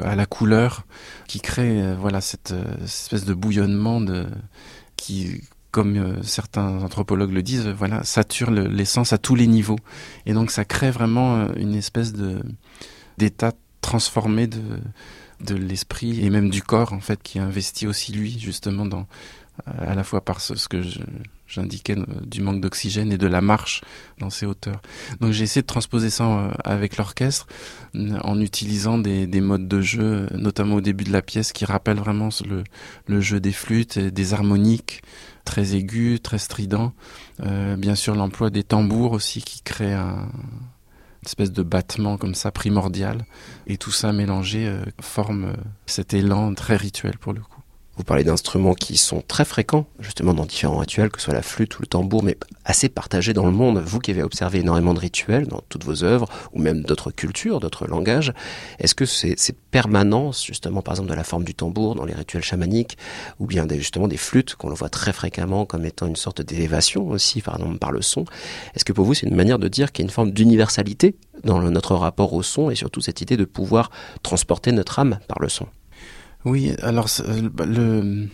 [0.04, 0.86] à la couleur,
[1.28, 2.54] qui crée voilà cette
[2.84, 4.28] espèce de bouillonnement de
[5.02, 5.42] qui
[5.72, 9.80] comme euh, certains anthropologues le disent, voilà, sature l'essence à tous les niveaux.
[10.26, 12.42] Et donc ça crée vraiment euh, une espèce de
[13.18, 18.88] d'état transformé de l'esprit et même du corps en fait qui investit aussi lui justement
[19.66, 20.82] à la fois par ce, ce que
[21.52, 23.82] j'indiquais euh, du manque d'oxygène et de la marche
[24.20, 24.82] dans ces hauteurs.
[25.20, 27.48] Donc j'ai essayé de transposer ça euh, avec l'orchestre
[28.24, 32.00] en utilisant des, des, modes de jeu, notamment au début de la pièce, qui rappellent
[32.00, 32.30] vraiment
[33.08, 35.02] le, jeu des flûtes, et des harmoniques
[35.44, 36.94] très aigus, très stridents.
[37.42, 40.30] Euh, bien sûr l'emploi des tambours aussi qui crée un,
[41.22, 43.26] une espèce de battement comme ça primordial.
[43.68, 47.61] Et tout ça mélangé euh, forme euh, cet élan très rituel pour le coup.
[48.02, 51.44] Vous parlez d'instruments qui sont très fréquents, justement dans différents rituels, que ce soit la
[51.44, 52.36] flûte ou le tambour, mais
[52.66, 53.78] assez partagés dans le monde.
[53.78, 57.60] Vous qui avez observé énormément de rituels dans toutes vos œuvres, ou même d'autres cultures,
[57.60, 58.34] d'autres langages,
[58.80, 62.16] est-ce que c'est cette permanence, justement, par exemple, de la forme du tambour dans les
[62.16, 62.98] rituels chamaniques,
[63.40, 66.42] ou bien des, justement des flûtes, qu'on le voit très fréquemment comme étant une sorte
[66.42, 68.26] d'élévation aussi, par exemple, par le son,
[68.74, 71.14] est-ce que pour vous c'est une manière de dire qu'il y a une forme d'universalité
[71.44, 73.92] dans notre rapport au son, et surtout cette idée de pouvoir
[74.24, 75.68] transporter notre âme par le son?
[76.46, 77.08] Oui, alors
[77.66, 78.28] le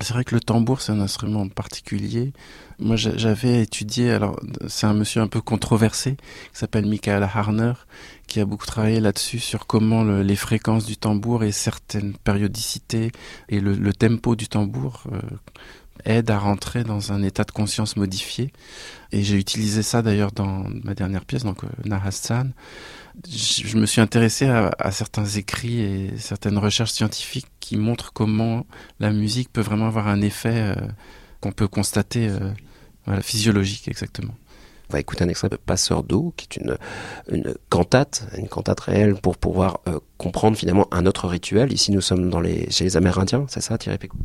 [0.00, 2.32] c'est vrai que le tambour c'est un instrument particulier.
[2.78, 6.16] Moi j'avais étudié, alors c'est un monsieur un peu controversé
[6.52, 7.72] qui s'appelle Michael Harner
[8.28, 13.10] qui a beaucoup travaillé là-dessus sur comment le, les fréquences du tambour et certaines périodicités
[13.48, 15.20] et le, tempo du tambour euh,
[16.04, 18.52] aident à rentrer dans un état de conscience modifié.
[19.10, 22.52] Et j'ai utilisé ça d'ailleurs dans ma dernière pièce, donc euh, Nahassan
[23.26, 28.66] je me suis intéressé à, à, certains écrits et certaines recherches scientifiques qui montrent comment
[29.00, 30.74] la musique peut vraiment avoir un effet euh,
[31.40, 32.50] qu'on peut constater euh,
[33.06, 34.34] voilà, physiologique exactement.
[34.90, 36.78] On va écouter un extrait de Passeur d'eau, qui est une,
[37.30, 41.74] une cantate, une cantate réelle pour pouvoir euh, comprendre finalement un autre rituel.
[41.74, 44.16] Ici, nous sommes dans les, chez les Amérindiens, c'est ça, Thierry Pécou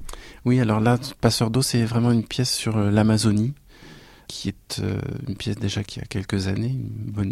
[0.45, 3.53] Oui, alors là, Passeur d'eau, c'est vraiment une pièce sur l'Amazonie
[4.27, 6.75] qui est euh, une pièce déjà qui a quelques années,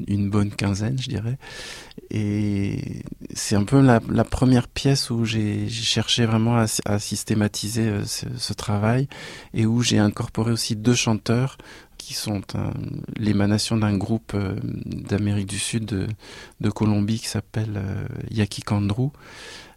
[0.08, 1.38] une bonne, quinzaine, je dirais.
[2.10, 8.54] Et c'est un peu la, première pièce où j'ai cherché vraiment à, systématiser euh, ce,
[8.54, 9.08] travail
[9.54, 11.58] et où j'ai incorporé aussi deux chanteurs
[11.98, 12.42] qui sont
[13.16, 17.82] l'émanation d'un groupe euh, d'Amérique du Sud, de, Colombie, qui s'appelle
[18.30, 19.12] Yaki Kandrou,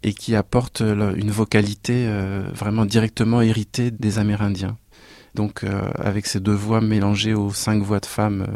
[0.03, 2.07] et qui apporte une vocalité
[2.53, 4.77] vraiment directement héritée des Amérindiens.
[5.35, 8.47] Donc euh, avec ces deux voix mélangées aux cinq voix de femmes,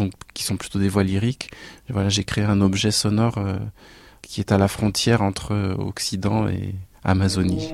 [0.00, 1.50] euh, qui sont plutôt des voix lyriques,
[2.08, 3.58] j'ai créé un objet sonore euh,
[4.22, 7.72] qui est à la frontière entre Occident et Amazonie.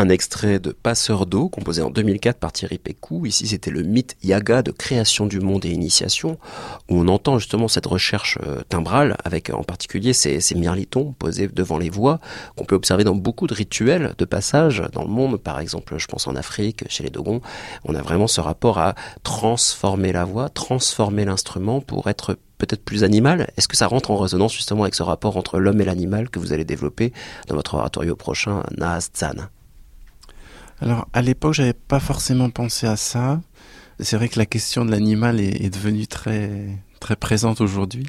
[0.00, 3.26] Un extrait de Passeur d'eau, composé en 2004 par Thierry Pécou.
[3.26, 6.38] Ici, c'était le mythe Yaga de création du monde et initiation,
[6.88, 11.76] où on entend justement cette recherche euh, timbrale, avec en particulier ces, mirlitons posés devant
[11.76, 12.18] les voix,
[12.56, 15.36] qu'on peut observer dans beaucoup de rituels de passage dans le monde.
[15.36, 17.42] Par exemple, je pense en Afrique, chez les Dogons,
[17.84, 23.04] on a vraiment ce rapport à transformer la voix, transformer l'instrument pour être peut-être plus
[23.04, 23.50] animal.
[23.58, 26.38] Est-ce que ça rentre en résonance justement avec ce rapport entre l'homme et l'animal que
[26.38, 27.12] vous allez développer
[27.48, 29.50] dans votre oratorio prochain, Naas Tzan
[30.80, 33.40] alors à l'époque, j'avais pas forcément pensé à ça.
[33.98, 36.68] C'est vrai que la question de l'animal est, devenue très
[37.00, 38.06] très présente aujourd'hui.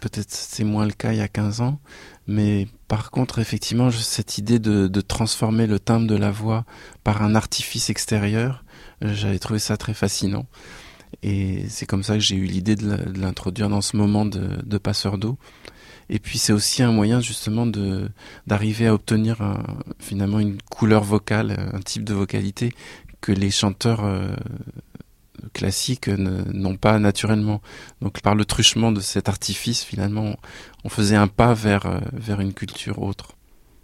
[0.00, 1.78] Peut-être c'est moins le cas il y a 15 ans,
[2.26, 6.64] mais par contre, effectivement, cette idée de, transformer le timbre de la voix
[7.04, 8.64] par un artifice extérieur,
[9.04, 10.46] euh, j'avais trouvé ça très fascinant.
[11.22, 15.18] Et c'est comme ça que j'ai eu l'idée de l'introduire dans ce moment de passeur
[15.18, 15.38] d'eau.
[16.10, 18.10] Et puis c'est aussi un moyen justement de
[18.46, 19.38] d'arriver à obtenir
[20.00, 22.72] finalement une couleur vocale, un type de vocalité
[23.20, 24.34] que les chanteurs euh,
[25.52, 27.60] classiques n'ont pas naturellement.
[28.00, 30.36] Donc par le truchement de cet artifice, finalement,
[30.84, 33.36] on faisait un pas vers euh, vers une culture autre.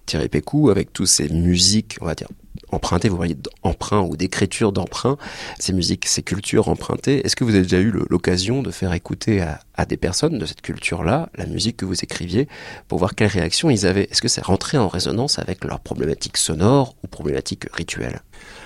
[0.07, 2.29] Thierry Pécou, avec tous ces musiques, on va dire,
[2.71, 5.17] empruntées, vous voyez, d'emprunt ou d'écriture d'emprunt,
[5.59, 7.25] ces musiques, ces cultures empruntées.
[7.25, 10.63] Est-ce que vous avez déjà eu l'occasion de faire écouter à, des personnes de cette
[10.63, 12.49] culture-là la musique que vous écriviez
[12.89, 14.09] pour voir quelle réaction ils avaient?
[14.11, 18.21] Est-ce que c'est rentré en résonance avec leurs problématiques sonores ou problématiques rituelles?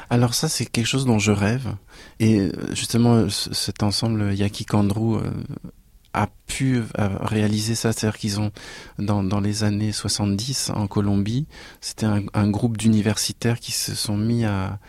[0.09, 1.75] Alors ça, c'est quelque chose dont je rêve.
[2.19, 5.31] Et euh, justement, cet ensemble Yaki Kandrou euh,
[6.13, 8.51] a pu réaliser ça, c'est-à-dire qu'ils ont
[8.99, 11.47] dans, dans les années 70 en Colombie,
[11.81, 14.81] c'était un, un, groupe d'universitaires qui se sont mis à,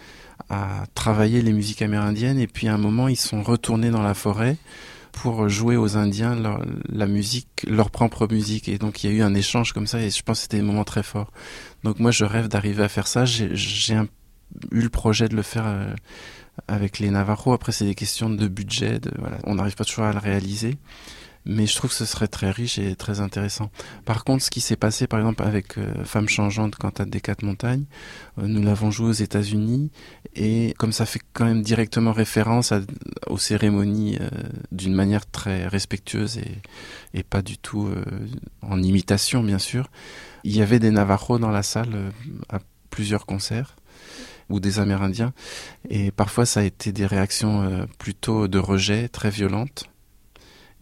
[0.50, 4.14] à travailler les musiques amérindiennes et puis à un moment ils sont retournés dans la
[4.14, 4.58] forêt
[5.12, 9.18] pour jouer aux Indiens leur, la musique, leur propre musique et donc il y a
[9.18, 11.32] eu un échange comme ça et je pense que c'était des moments très forts.
[11.84, 13.26] Donc moi je rêve d'arriver à faire ça.
[13.26, 13.96] J'ai
[14.72, 15.68] eu le projet de le faire.
[15.68, 15.94] Euh,
[16.68, 17.54] avec les Navarros.
[17.54, 19.00] Après, c'est des questions de budget.
[19.46, 20.78] On n'arrive pas toujours à le réaliser.
[21.46, 23.72] Mais je trouve que ce serait très riche et très intéressant.
[24.06, 27.20] Par contre, ce qui s'est passé, par exemple, avec euh, Femmes changeantes quant à des
[27.20, 27.86] quatre montagnes,
[28.38, 29.90] euh, nous l'avons joué aux États-Unis
[30.36, 32.74] et comme ça fait quand même directement référence
[33.26, 34.30] aux cérémonies euh,
[34.72, 36.40] d'une manière très respectueuse
[37.14, 37.90] et, pas du tout
[38.62, 39.90] en imitation, bien sûr,
[40.44, 42.12] il y avait des Navarros dans la salle
[42.50, 42.60] à
[42.90, 43.76] plusieurs concerts
[44.52, 45.34] ou des Amérindiens.
[45.90, 49.86] Et parfois, ça a été des réactions euh, plutôt de rejet, très violentes.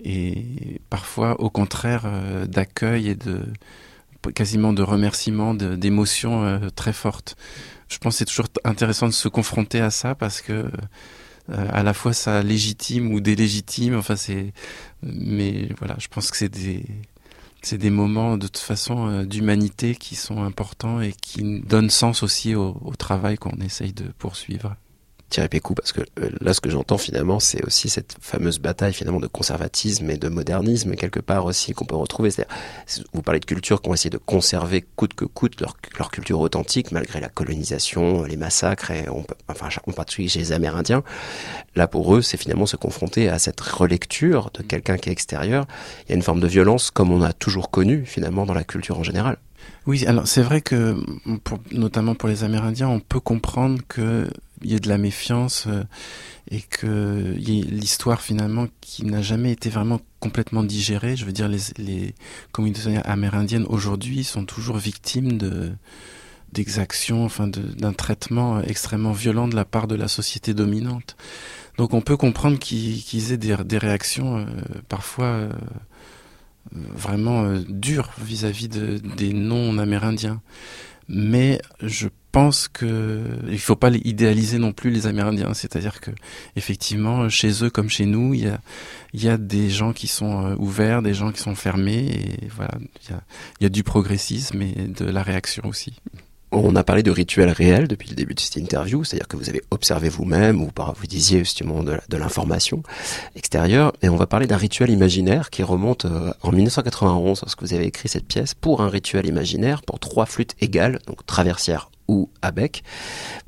[0.03, 3.45] Et parfois, au contraire, euh, d'accueil et de
[4.36, 7.38] quasiment de remerciements, d'émotions euh, très fortes.
[7.88, 10.70] Je pense que c'est toujours intéressant de se confronter à ça parce que
[11.51, 13.95] à la fois ça légitime ou délégitime.
[13.95, 14.53] Enfin, c'est.
[15.01, 16.86] Mais voilà, je pense que c'est des
[17.62, 22.24] c'est des moments de toute façon euh, d'humanité qui sont importants et qui donnent sens
[22.24, 24.76] aussi au, travail qu'on essaye de poursuivre.
[25.30, 28.93] Thierry Pécou, parce que euh, là, ce que j'entends finalement, c'est aussi cette fameuse bataille
[28.93, 32.32] finalement de conservatisme et de modernisme quelque part aussi qu'on peut retrouver.
[32.32, 32.55] C'est-à-dire,
[33.13, 36.39] vous parlez de cultures qui ont essayé de conserver coûte que coûte leur, leur culture
[36.39, 41.03] authentique malgré la colonisation, les massacres et on, enfin en particulier chez les Amérindiens.
[41.75, 45.67] Là, pour eux, c'est finalement se confronter à cette relecture de quelqu'un qui est extérieur.
[46.05, 48.63] Il y a une forme de violence comme on a toujours connu finalement dans la
[48.63, 49.38] culture en général.
[49.86, 50.97] Oui, alors c'est vrai que,
[51.71, 54.27] notamment pour les Amérindiens, on peut comprendre que
[54.64, 55.84] y ait de la méfiance euh,
[56.51, 61.16] et que l'histoire finalement qui n'a jamais été vraiment complètement digérée.
[61.16, 62.16] Je veux dire, les, les
[62.51, 65.72] communautés amérindiennes aujourd'hui sont toujours victimes de
[66.51, 71.16] d'exactions, enfin d'un traitement extrêmement violent de la part de la société dominante.
[71.78, 74.45] Donc on peut comprendre qu'ils aient des, réactions euh,
[74.89, 75.51] parfois euh,
[76.72, 80.41] vraiment dures vis-à-vis de, des non-amérindiens.
[81.10, 85.53] Mais je pense que il faut pas idéaliser non plus les Amérindiens.
[85.53, 86.12] C'est-à-dire que
[86.55, 88.51] effectivement, chez eux comme chez nous, il
[89.14, 92.78] y a, des gens qui sont euh, ouverts, des gens qui sont fermés, et voilà,
[92.80, 93.18] il y
[93.60, 95.95] il y a du progressisme et de la réaction aussi.
[96.52, 99.50] On a parlé de rituels réels depuis le début de cette interview, c'est-à-dire que vous
[99.50, 102.82] avez observé vous-même, ou par, vous disiez justement de, l'information
[103.36, 107.74] extérieure, et on va parler d'un rituel imaginaire qui remonte euh, en 1991, lorsque vous
[107.76, 112.32] avez écrit cette pièce, pour un rituel imaginaire, pour trois flûtes égales, donc traversière ou
[112.41, 112.84] à bec.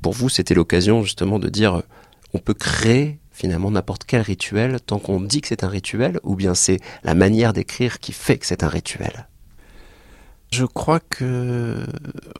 [0.00, 1.82] Pour vous, c'était l'occasion justement de dire,
[2.34, 6.36] on peut créer finalement n'importe quel rituel tant qu'on dit que c'est un rituel, ou
[6.36, 9.26] bien c'est la manière d'écrire qui fait que c'est un rituel?
[10.52, 11.86] Je crois que,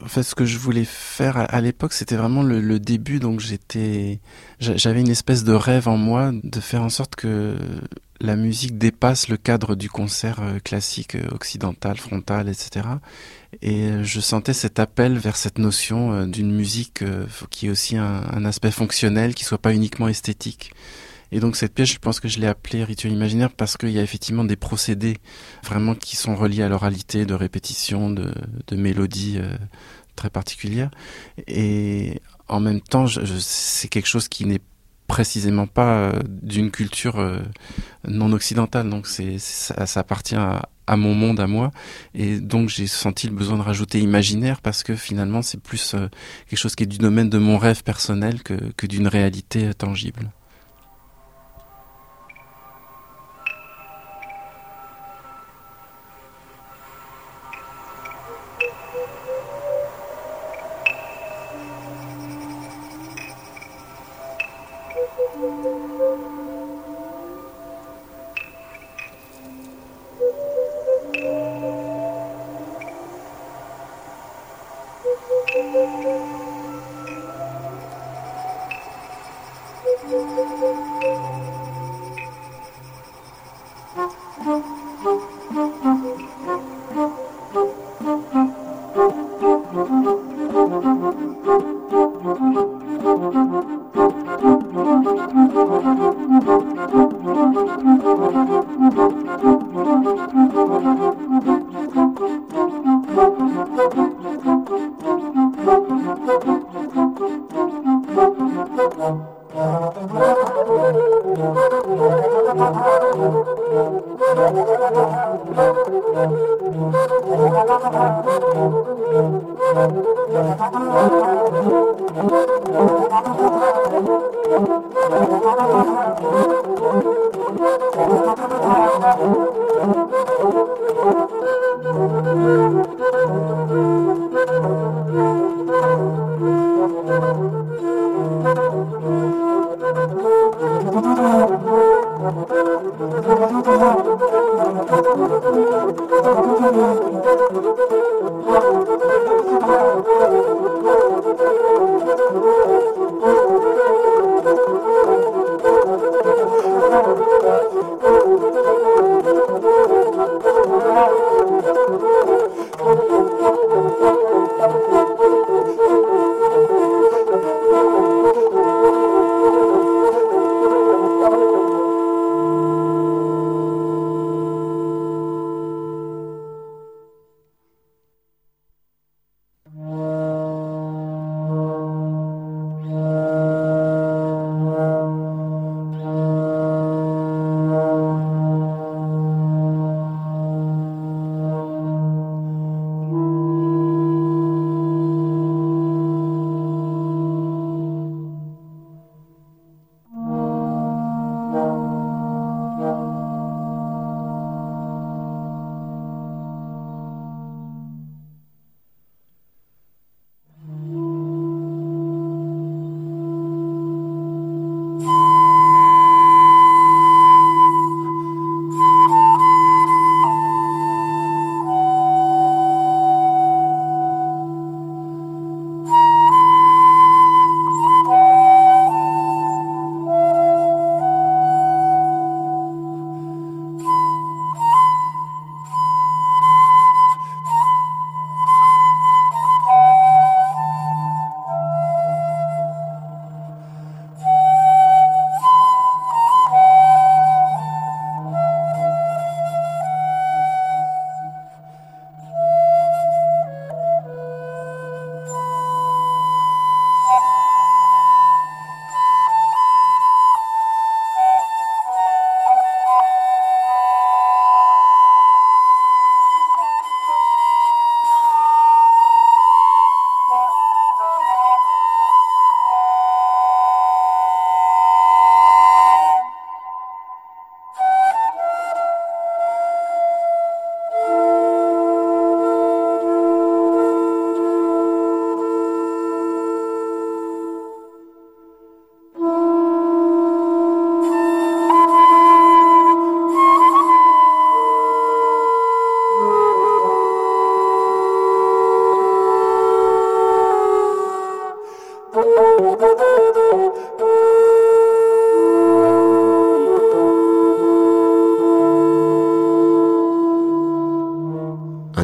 [0.03, 3.19] en fait, ce que je voulais faire à, l'époque, c'était vraiment le, début.
[3.19, 4.19] Donc, j'étais,
[4.59, 7.55] j'avais une espèce de rêve en moi de faire en sorte que
[8.21, 12.87] la musique dépasse le cadre du concert euh, classique euh, occidental, frontal, etc.
[13.61, 17.03] Et je sentais cet appel vers cette notion euh, d'une musique
[17.49, 20.71] qui ait aussi un, un aspect fonctionnel, qui soit pas uniquement esthétique.
[21.33, 23.97] Et donc cette pièce, je pense que je l'ai appelée rituel imaginaire parce qu'il y
[23.97, 25.17] a effectivement des procédés
[25.63, 28.31] vraiment qui sont reliés à l'oralité, de répétition, de,
[28.67, 29.57] de mélodies euh,
[30.15, 30.91] très particulières.
[31.47, 34.61] Et en même temps, c'est quelque chose qui n'est
[35.07, 37.39] précisément pas euh, d'une culture euh,
[38.07, 38.87] non occidentale.
[38.87, 41.71] Donc ça, appartient à, mon monde, à moi.
[42.13, 45.95] Et donc j'ai senti le besoin de rajouter imaginaire parce que finalement c'est plus
[46.47, 50.29] quelque chose qui est du domaine de mon rêve personnel que d'une réalité tangible.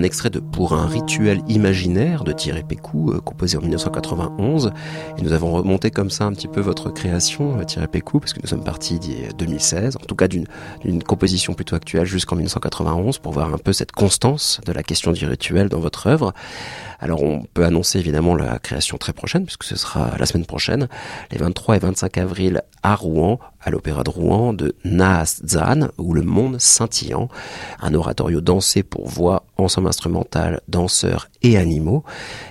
[0.10, 4.72] Extrait de Pour un rituel imaginaire de Thierry Pécou, euh, composé en 1991.
[5.20, 8.34] Et nous avons remonté comme ça un petit peu votre création, euh, Thierry Pécou, parce
[8.34, 10.48] que nous sommes partis d'il 2016, en tout cas d'une
[11.04, 15.28] composition plutôt actuelle jusqu'en 1991, pour voir un peu cette constance de la question du
[15.28, 16.34] rituel dans votre œuvre.
[17.00, 20.88] Alors on peut annoncer évidemment la création très prochaine, puisque ce sera la semaine prochaine,
[21.32, 26.14] les 23 et 25 avril à Rouen, à l'Opéra de Rouen de Naas Zan, ou
[26.14, 27.30] Le Monde Scintillant,
[27.82, 32.04] un oratorio dansé pour voix, ensemble instrumental, danseurs et animaux,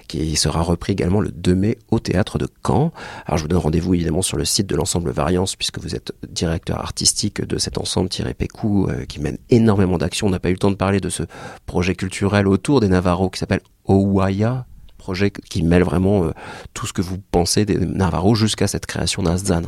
[0.08, 2.92] qui sera repris également le 2 mai au théâtre de Caen.
[3.26, 6.12] Alors je vous donne rendez-vous évidemment sur le site de l'ensemble Variance, puisque vous êtes
[6.28, 10.26] directeur artistique de cet ensemble Thierry Pécou, euh, qui mène énormément d'actions.
[10.26, 11.22] On n'a pas eu le temps de parler de ce
[11.66, 14.66] projet culturel autour des Navarros qui s'appelle Owaya,
[14.98, 16.32] projet qui mêle vraiment euh,
[16.74, 19.62] tout ce que vous pensez des Navarros jusqu'à cette création d'Azan.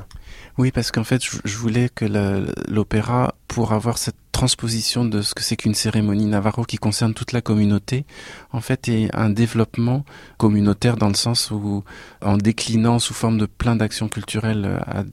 [0.59, 2.05] Oui, parce qu'en fait, je voulais que
[2.69, 7.33] l'opéra, pour avoir cette transposition de ce que c'est qu'une cérémonie navarro qui concerne toute
[7.33, 8.07] la communauté,
[8.53, 10.07] en fait, ait un développement
[10.39, 11.85] communautaire dans le sens où,
[12.23, 15.05] en déclinant sous forme de plein d'actions culturelles à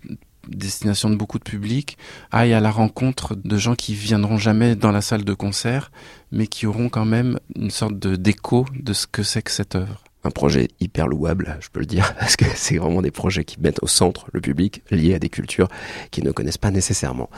[0.48, 1.98] destination de beaucoup de public,
[2.32, 5.92] aille à la rencontre de gens qui viendront jamais dans la salle de concert,
[6.32, 9.76] mais qui auront quand même une sorte de d'écho de ce que c'est que cette
[9.76, 13.46] œuvre un projet hyper louable, je peux le dire, parce que c'est vraiment des projets
[13.46, 15.68] qui mettent au centre le public, lié à des cultures
[16.12, 17.30] qu'ils ne connaissent pas nécessairement.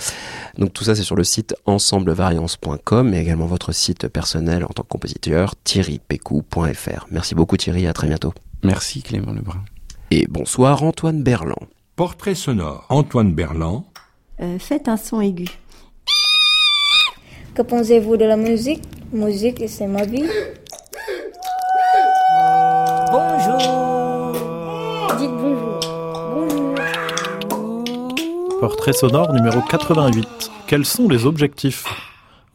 [0.57, 4.83] Donc tout ça, c'est sur le site ensemblevariance.com, mais également votre site personnel en tant
[4.83, 7.07] que compositeur, thierrypécou.fr.
[7.11, 8.33] Merci beaucoup Thierry, à très bientôt.
[8.63, 9.63] Merci Clément Lebrun.
[10.11, 11.67] Et bonsoir Antoine Berland.
[11.95, 13.83] Portrait sonore, Antoine Berland.
[14.41, 15.47] Euh, faites un son aigu.
[17.53, 18.83] Que pensez-vous de la musique?
[19.11, 20.23] Musique, c'est ma vie.
[23.11, 24.33] Bonjour.
[25.17, 25.79] Dites bonjour.
[26.31, 26.75] Bonjour.
[28.59, 30.51] Portrait sonore numéro 88.
[30.67, 31.85] Quels sont les objectifs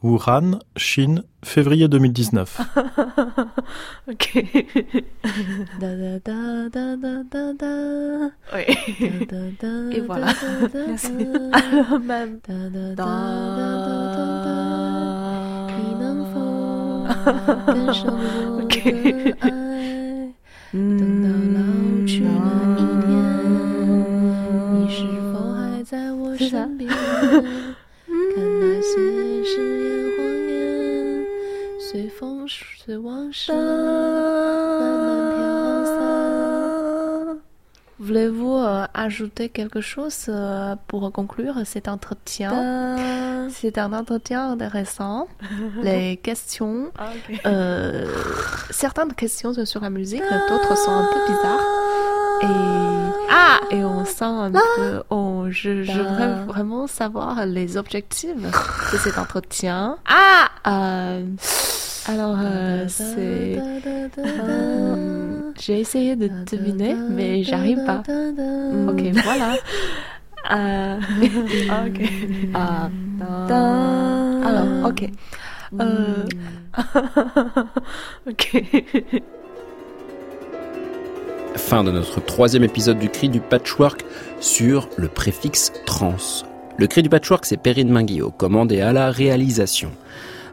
[0.05, 2.61] Wuhan, Chine, février 2019.
[4.11, 4.45] ok.
[8.53, 8.65] Oui.
[9.93, 10.27] Et voilà.
[10.87, 11.13] Merci.
[12.03, 12.39] même.
[18.63, 19.55] ok.
[20.75, 21.61] 等到老
[22.05, 22.29] 去那
[22.75, 23.15] 一天，
[24.75, 24.97] 你是
[25.33, 26.91] 否还在我身边？
[26.91, 26.99] 看
[28.61, 28.91] 那些
[29.45, 29.53] 誓
[29.85, 30.19] 言谎
[30.49, 31.25] 言，
[31.79, 35.34] 随风随往事慢慢。
[37.99, 38.59] Voulez-vous
[38.93, 40.31] ajouter quelque chose
[40.89, 42.97] pour conclure cet entretien?
[43.51, 45.29] C'est un entretien intéressant.
[45.83, 46.91] Les questions,
[47.47, 48.07] euh,
[48.71, 51.61] certaines questions sur la musique, d'autres sont un peu bizarres.
[52.43, 52.47] Et,
[53.31, 58.37] ah, et on sent un peu, on, je, je voudrais vraiment savoir les objectifs
[58.93, 59.99] de cet entretien.
[60.09, 61.25] Ah, euh,
[62.07, 63.59] alors, euh, c'est.
[65.59, 68.03] J'ai essayé de deviner, mais j'arrive pas.
[68.89, 69.57] Ok, voilà.
[70.53, 70.99] Euh,
[71.87, 72.11] ok.
[72.55, 72.91] Ah,
[74.45, 75.11] alors, ok.
[75.81, 76.25] Euh...
[78.29, 78.65] ok.
[81.57, 84.05] Fin de notre troisième épisode du Cri du Patchwork
[84.41, 86.17] sur le préfixe trans.
[86.77, 89.91] Le Cri du Patchwork, c'est Perrine Minguillot, commandé à la réalisation.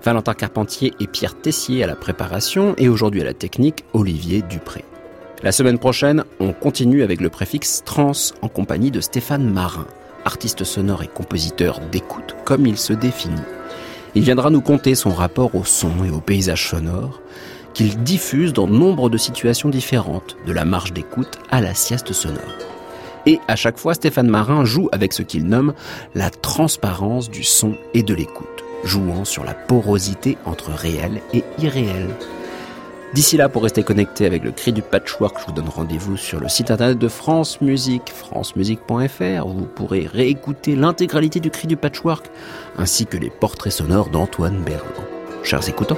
[0.03, 4.83] Valentin Carpentier et Pierre Tessier à la préparation et aujourd'hui à la technique, Olivier Dupré.
[5.43, 8.11] La semaine prochaine, on continue avec le préfixe trans
[8.43, 9.87] en compagnie de Stéphane Marin,
[10.23, 13.41] artiste sonore et compositeur d'écoute comme il se définit.
[14.13, 17.21] Il viendra nous conter son rapport au son et au paysage sonore
[17.73, 22.41] qu'il diffuse dans nombre de situations différentes, de la marche d'écoute à la sieste sonore.
[23.25, 25.73] Et à chaque fois, Stéphane Marin joue avec ce qu'il nomme
[26.13, 28.47] la transparence du son et de l'écoute
[28.83, 32.07] jouant sur la porosité entre réel et irréel.
[33.13, 36.39] D'ici là, pour rester connecté avec le cri du patchwork, je vous donne rendez-vous sur
[36.39, 41.75] le site internet de France Musique, francemusique.fr, où vous pourrez réécouter l'intégralité du cri du
[41.75, 42.31] patchwork,
[42.77, 45.05] ainsi que les portraits sonores d'Antoine Berland.
[45.43, 45.97] Chers écoutants.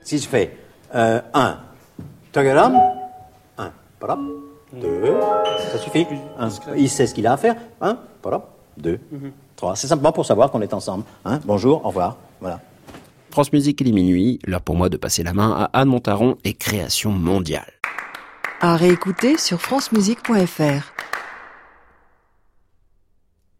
[0.00, 0.56] Si je fais
[0.94, 1.58] 1, euh, 1,
[3.58, 3.70] 1,
[4.72, 5.14] 2,
[5.72, 6.06] ça suffit.
[6.74, 7.56] il sait ce qu'il a à faire.
[7.82, 8.46] Un, voilà,
[8.78, 8.98] deux,
[9.56, 9.76] trois.
[9.76, 11.04] C'est simplement pour savoir qu'on est ensemble.
[11.26, 11.38] Hein.
[11.44, 12.16] Bonjour, au revoir.
[12.40, 12.60] Voilà.
[13.30, 14.38] France Musique, il est minuit.
[14.46, 17.72] L'heure pour moi de passer la main à Anne Montaron et Création Mondiale.
[18.60, 20.92] À réécouter sur francemusique.fr.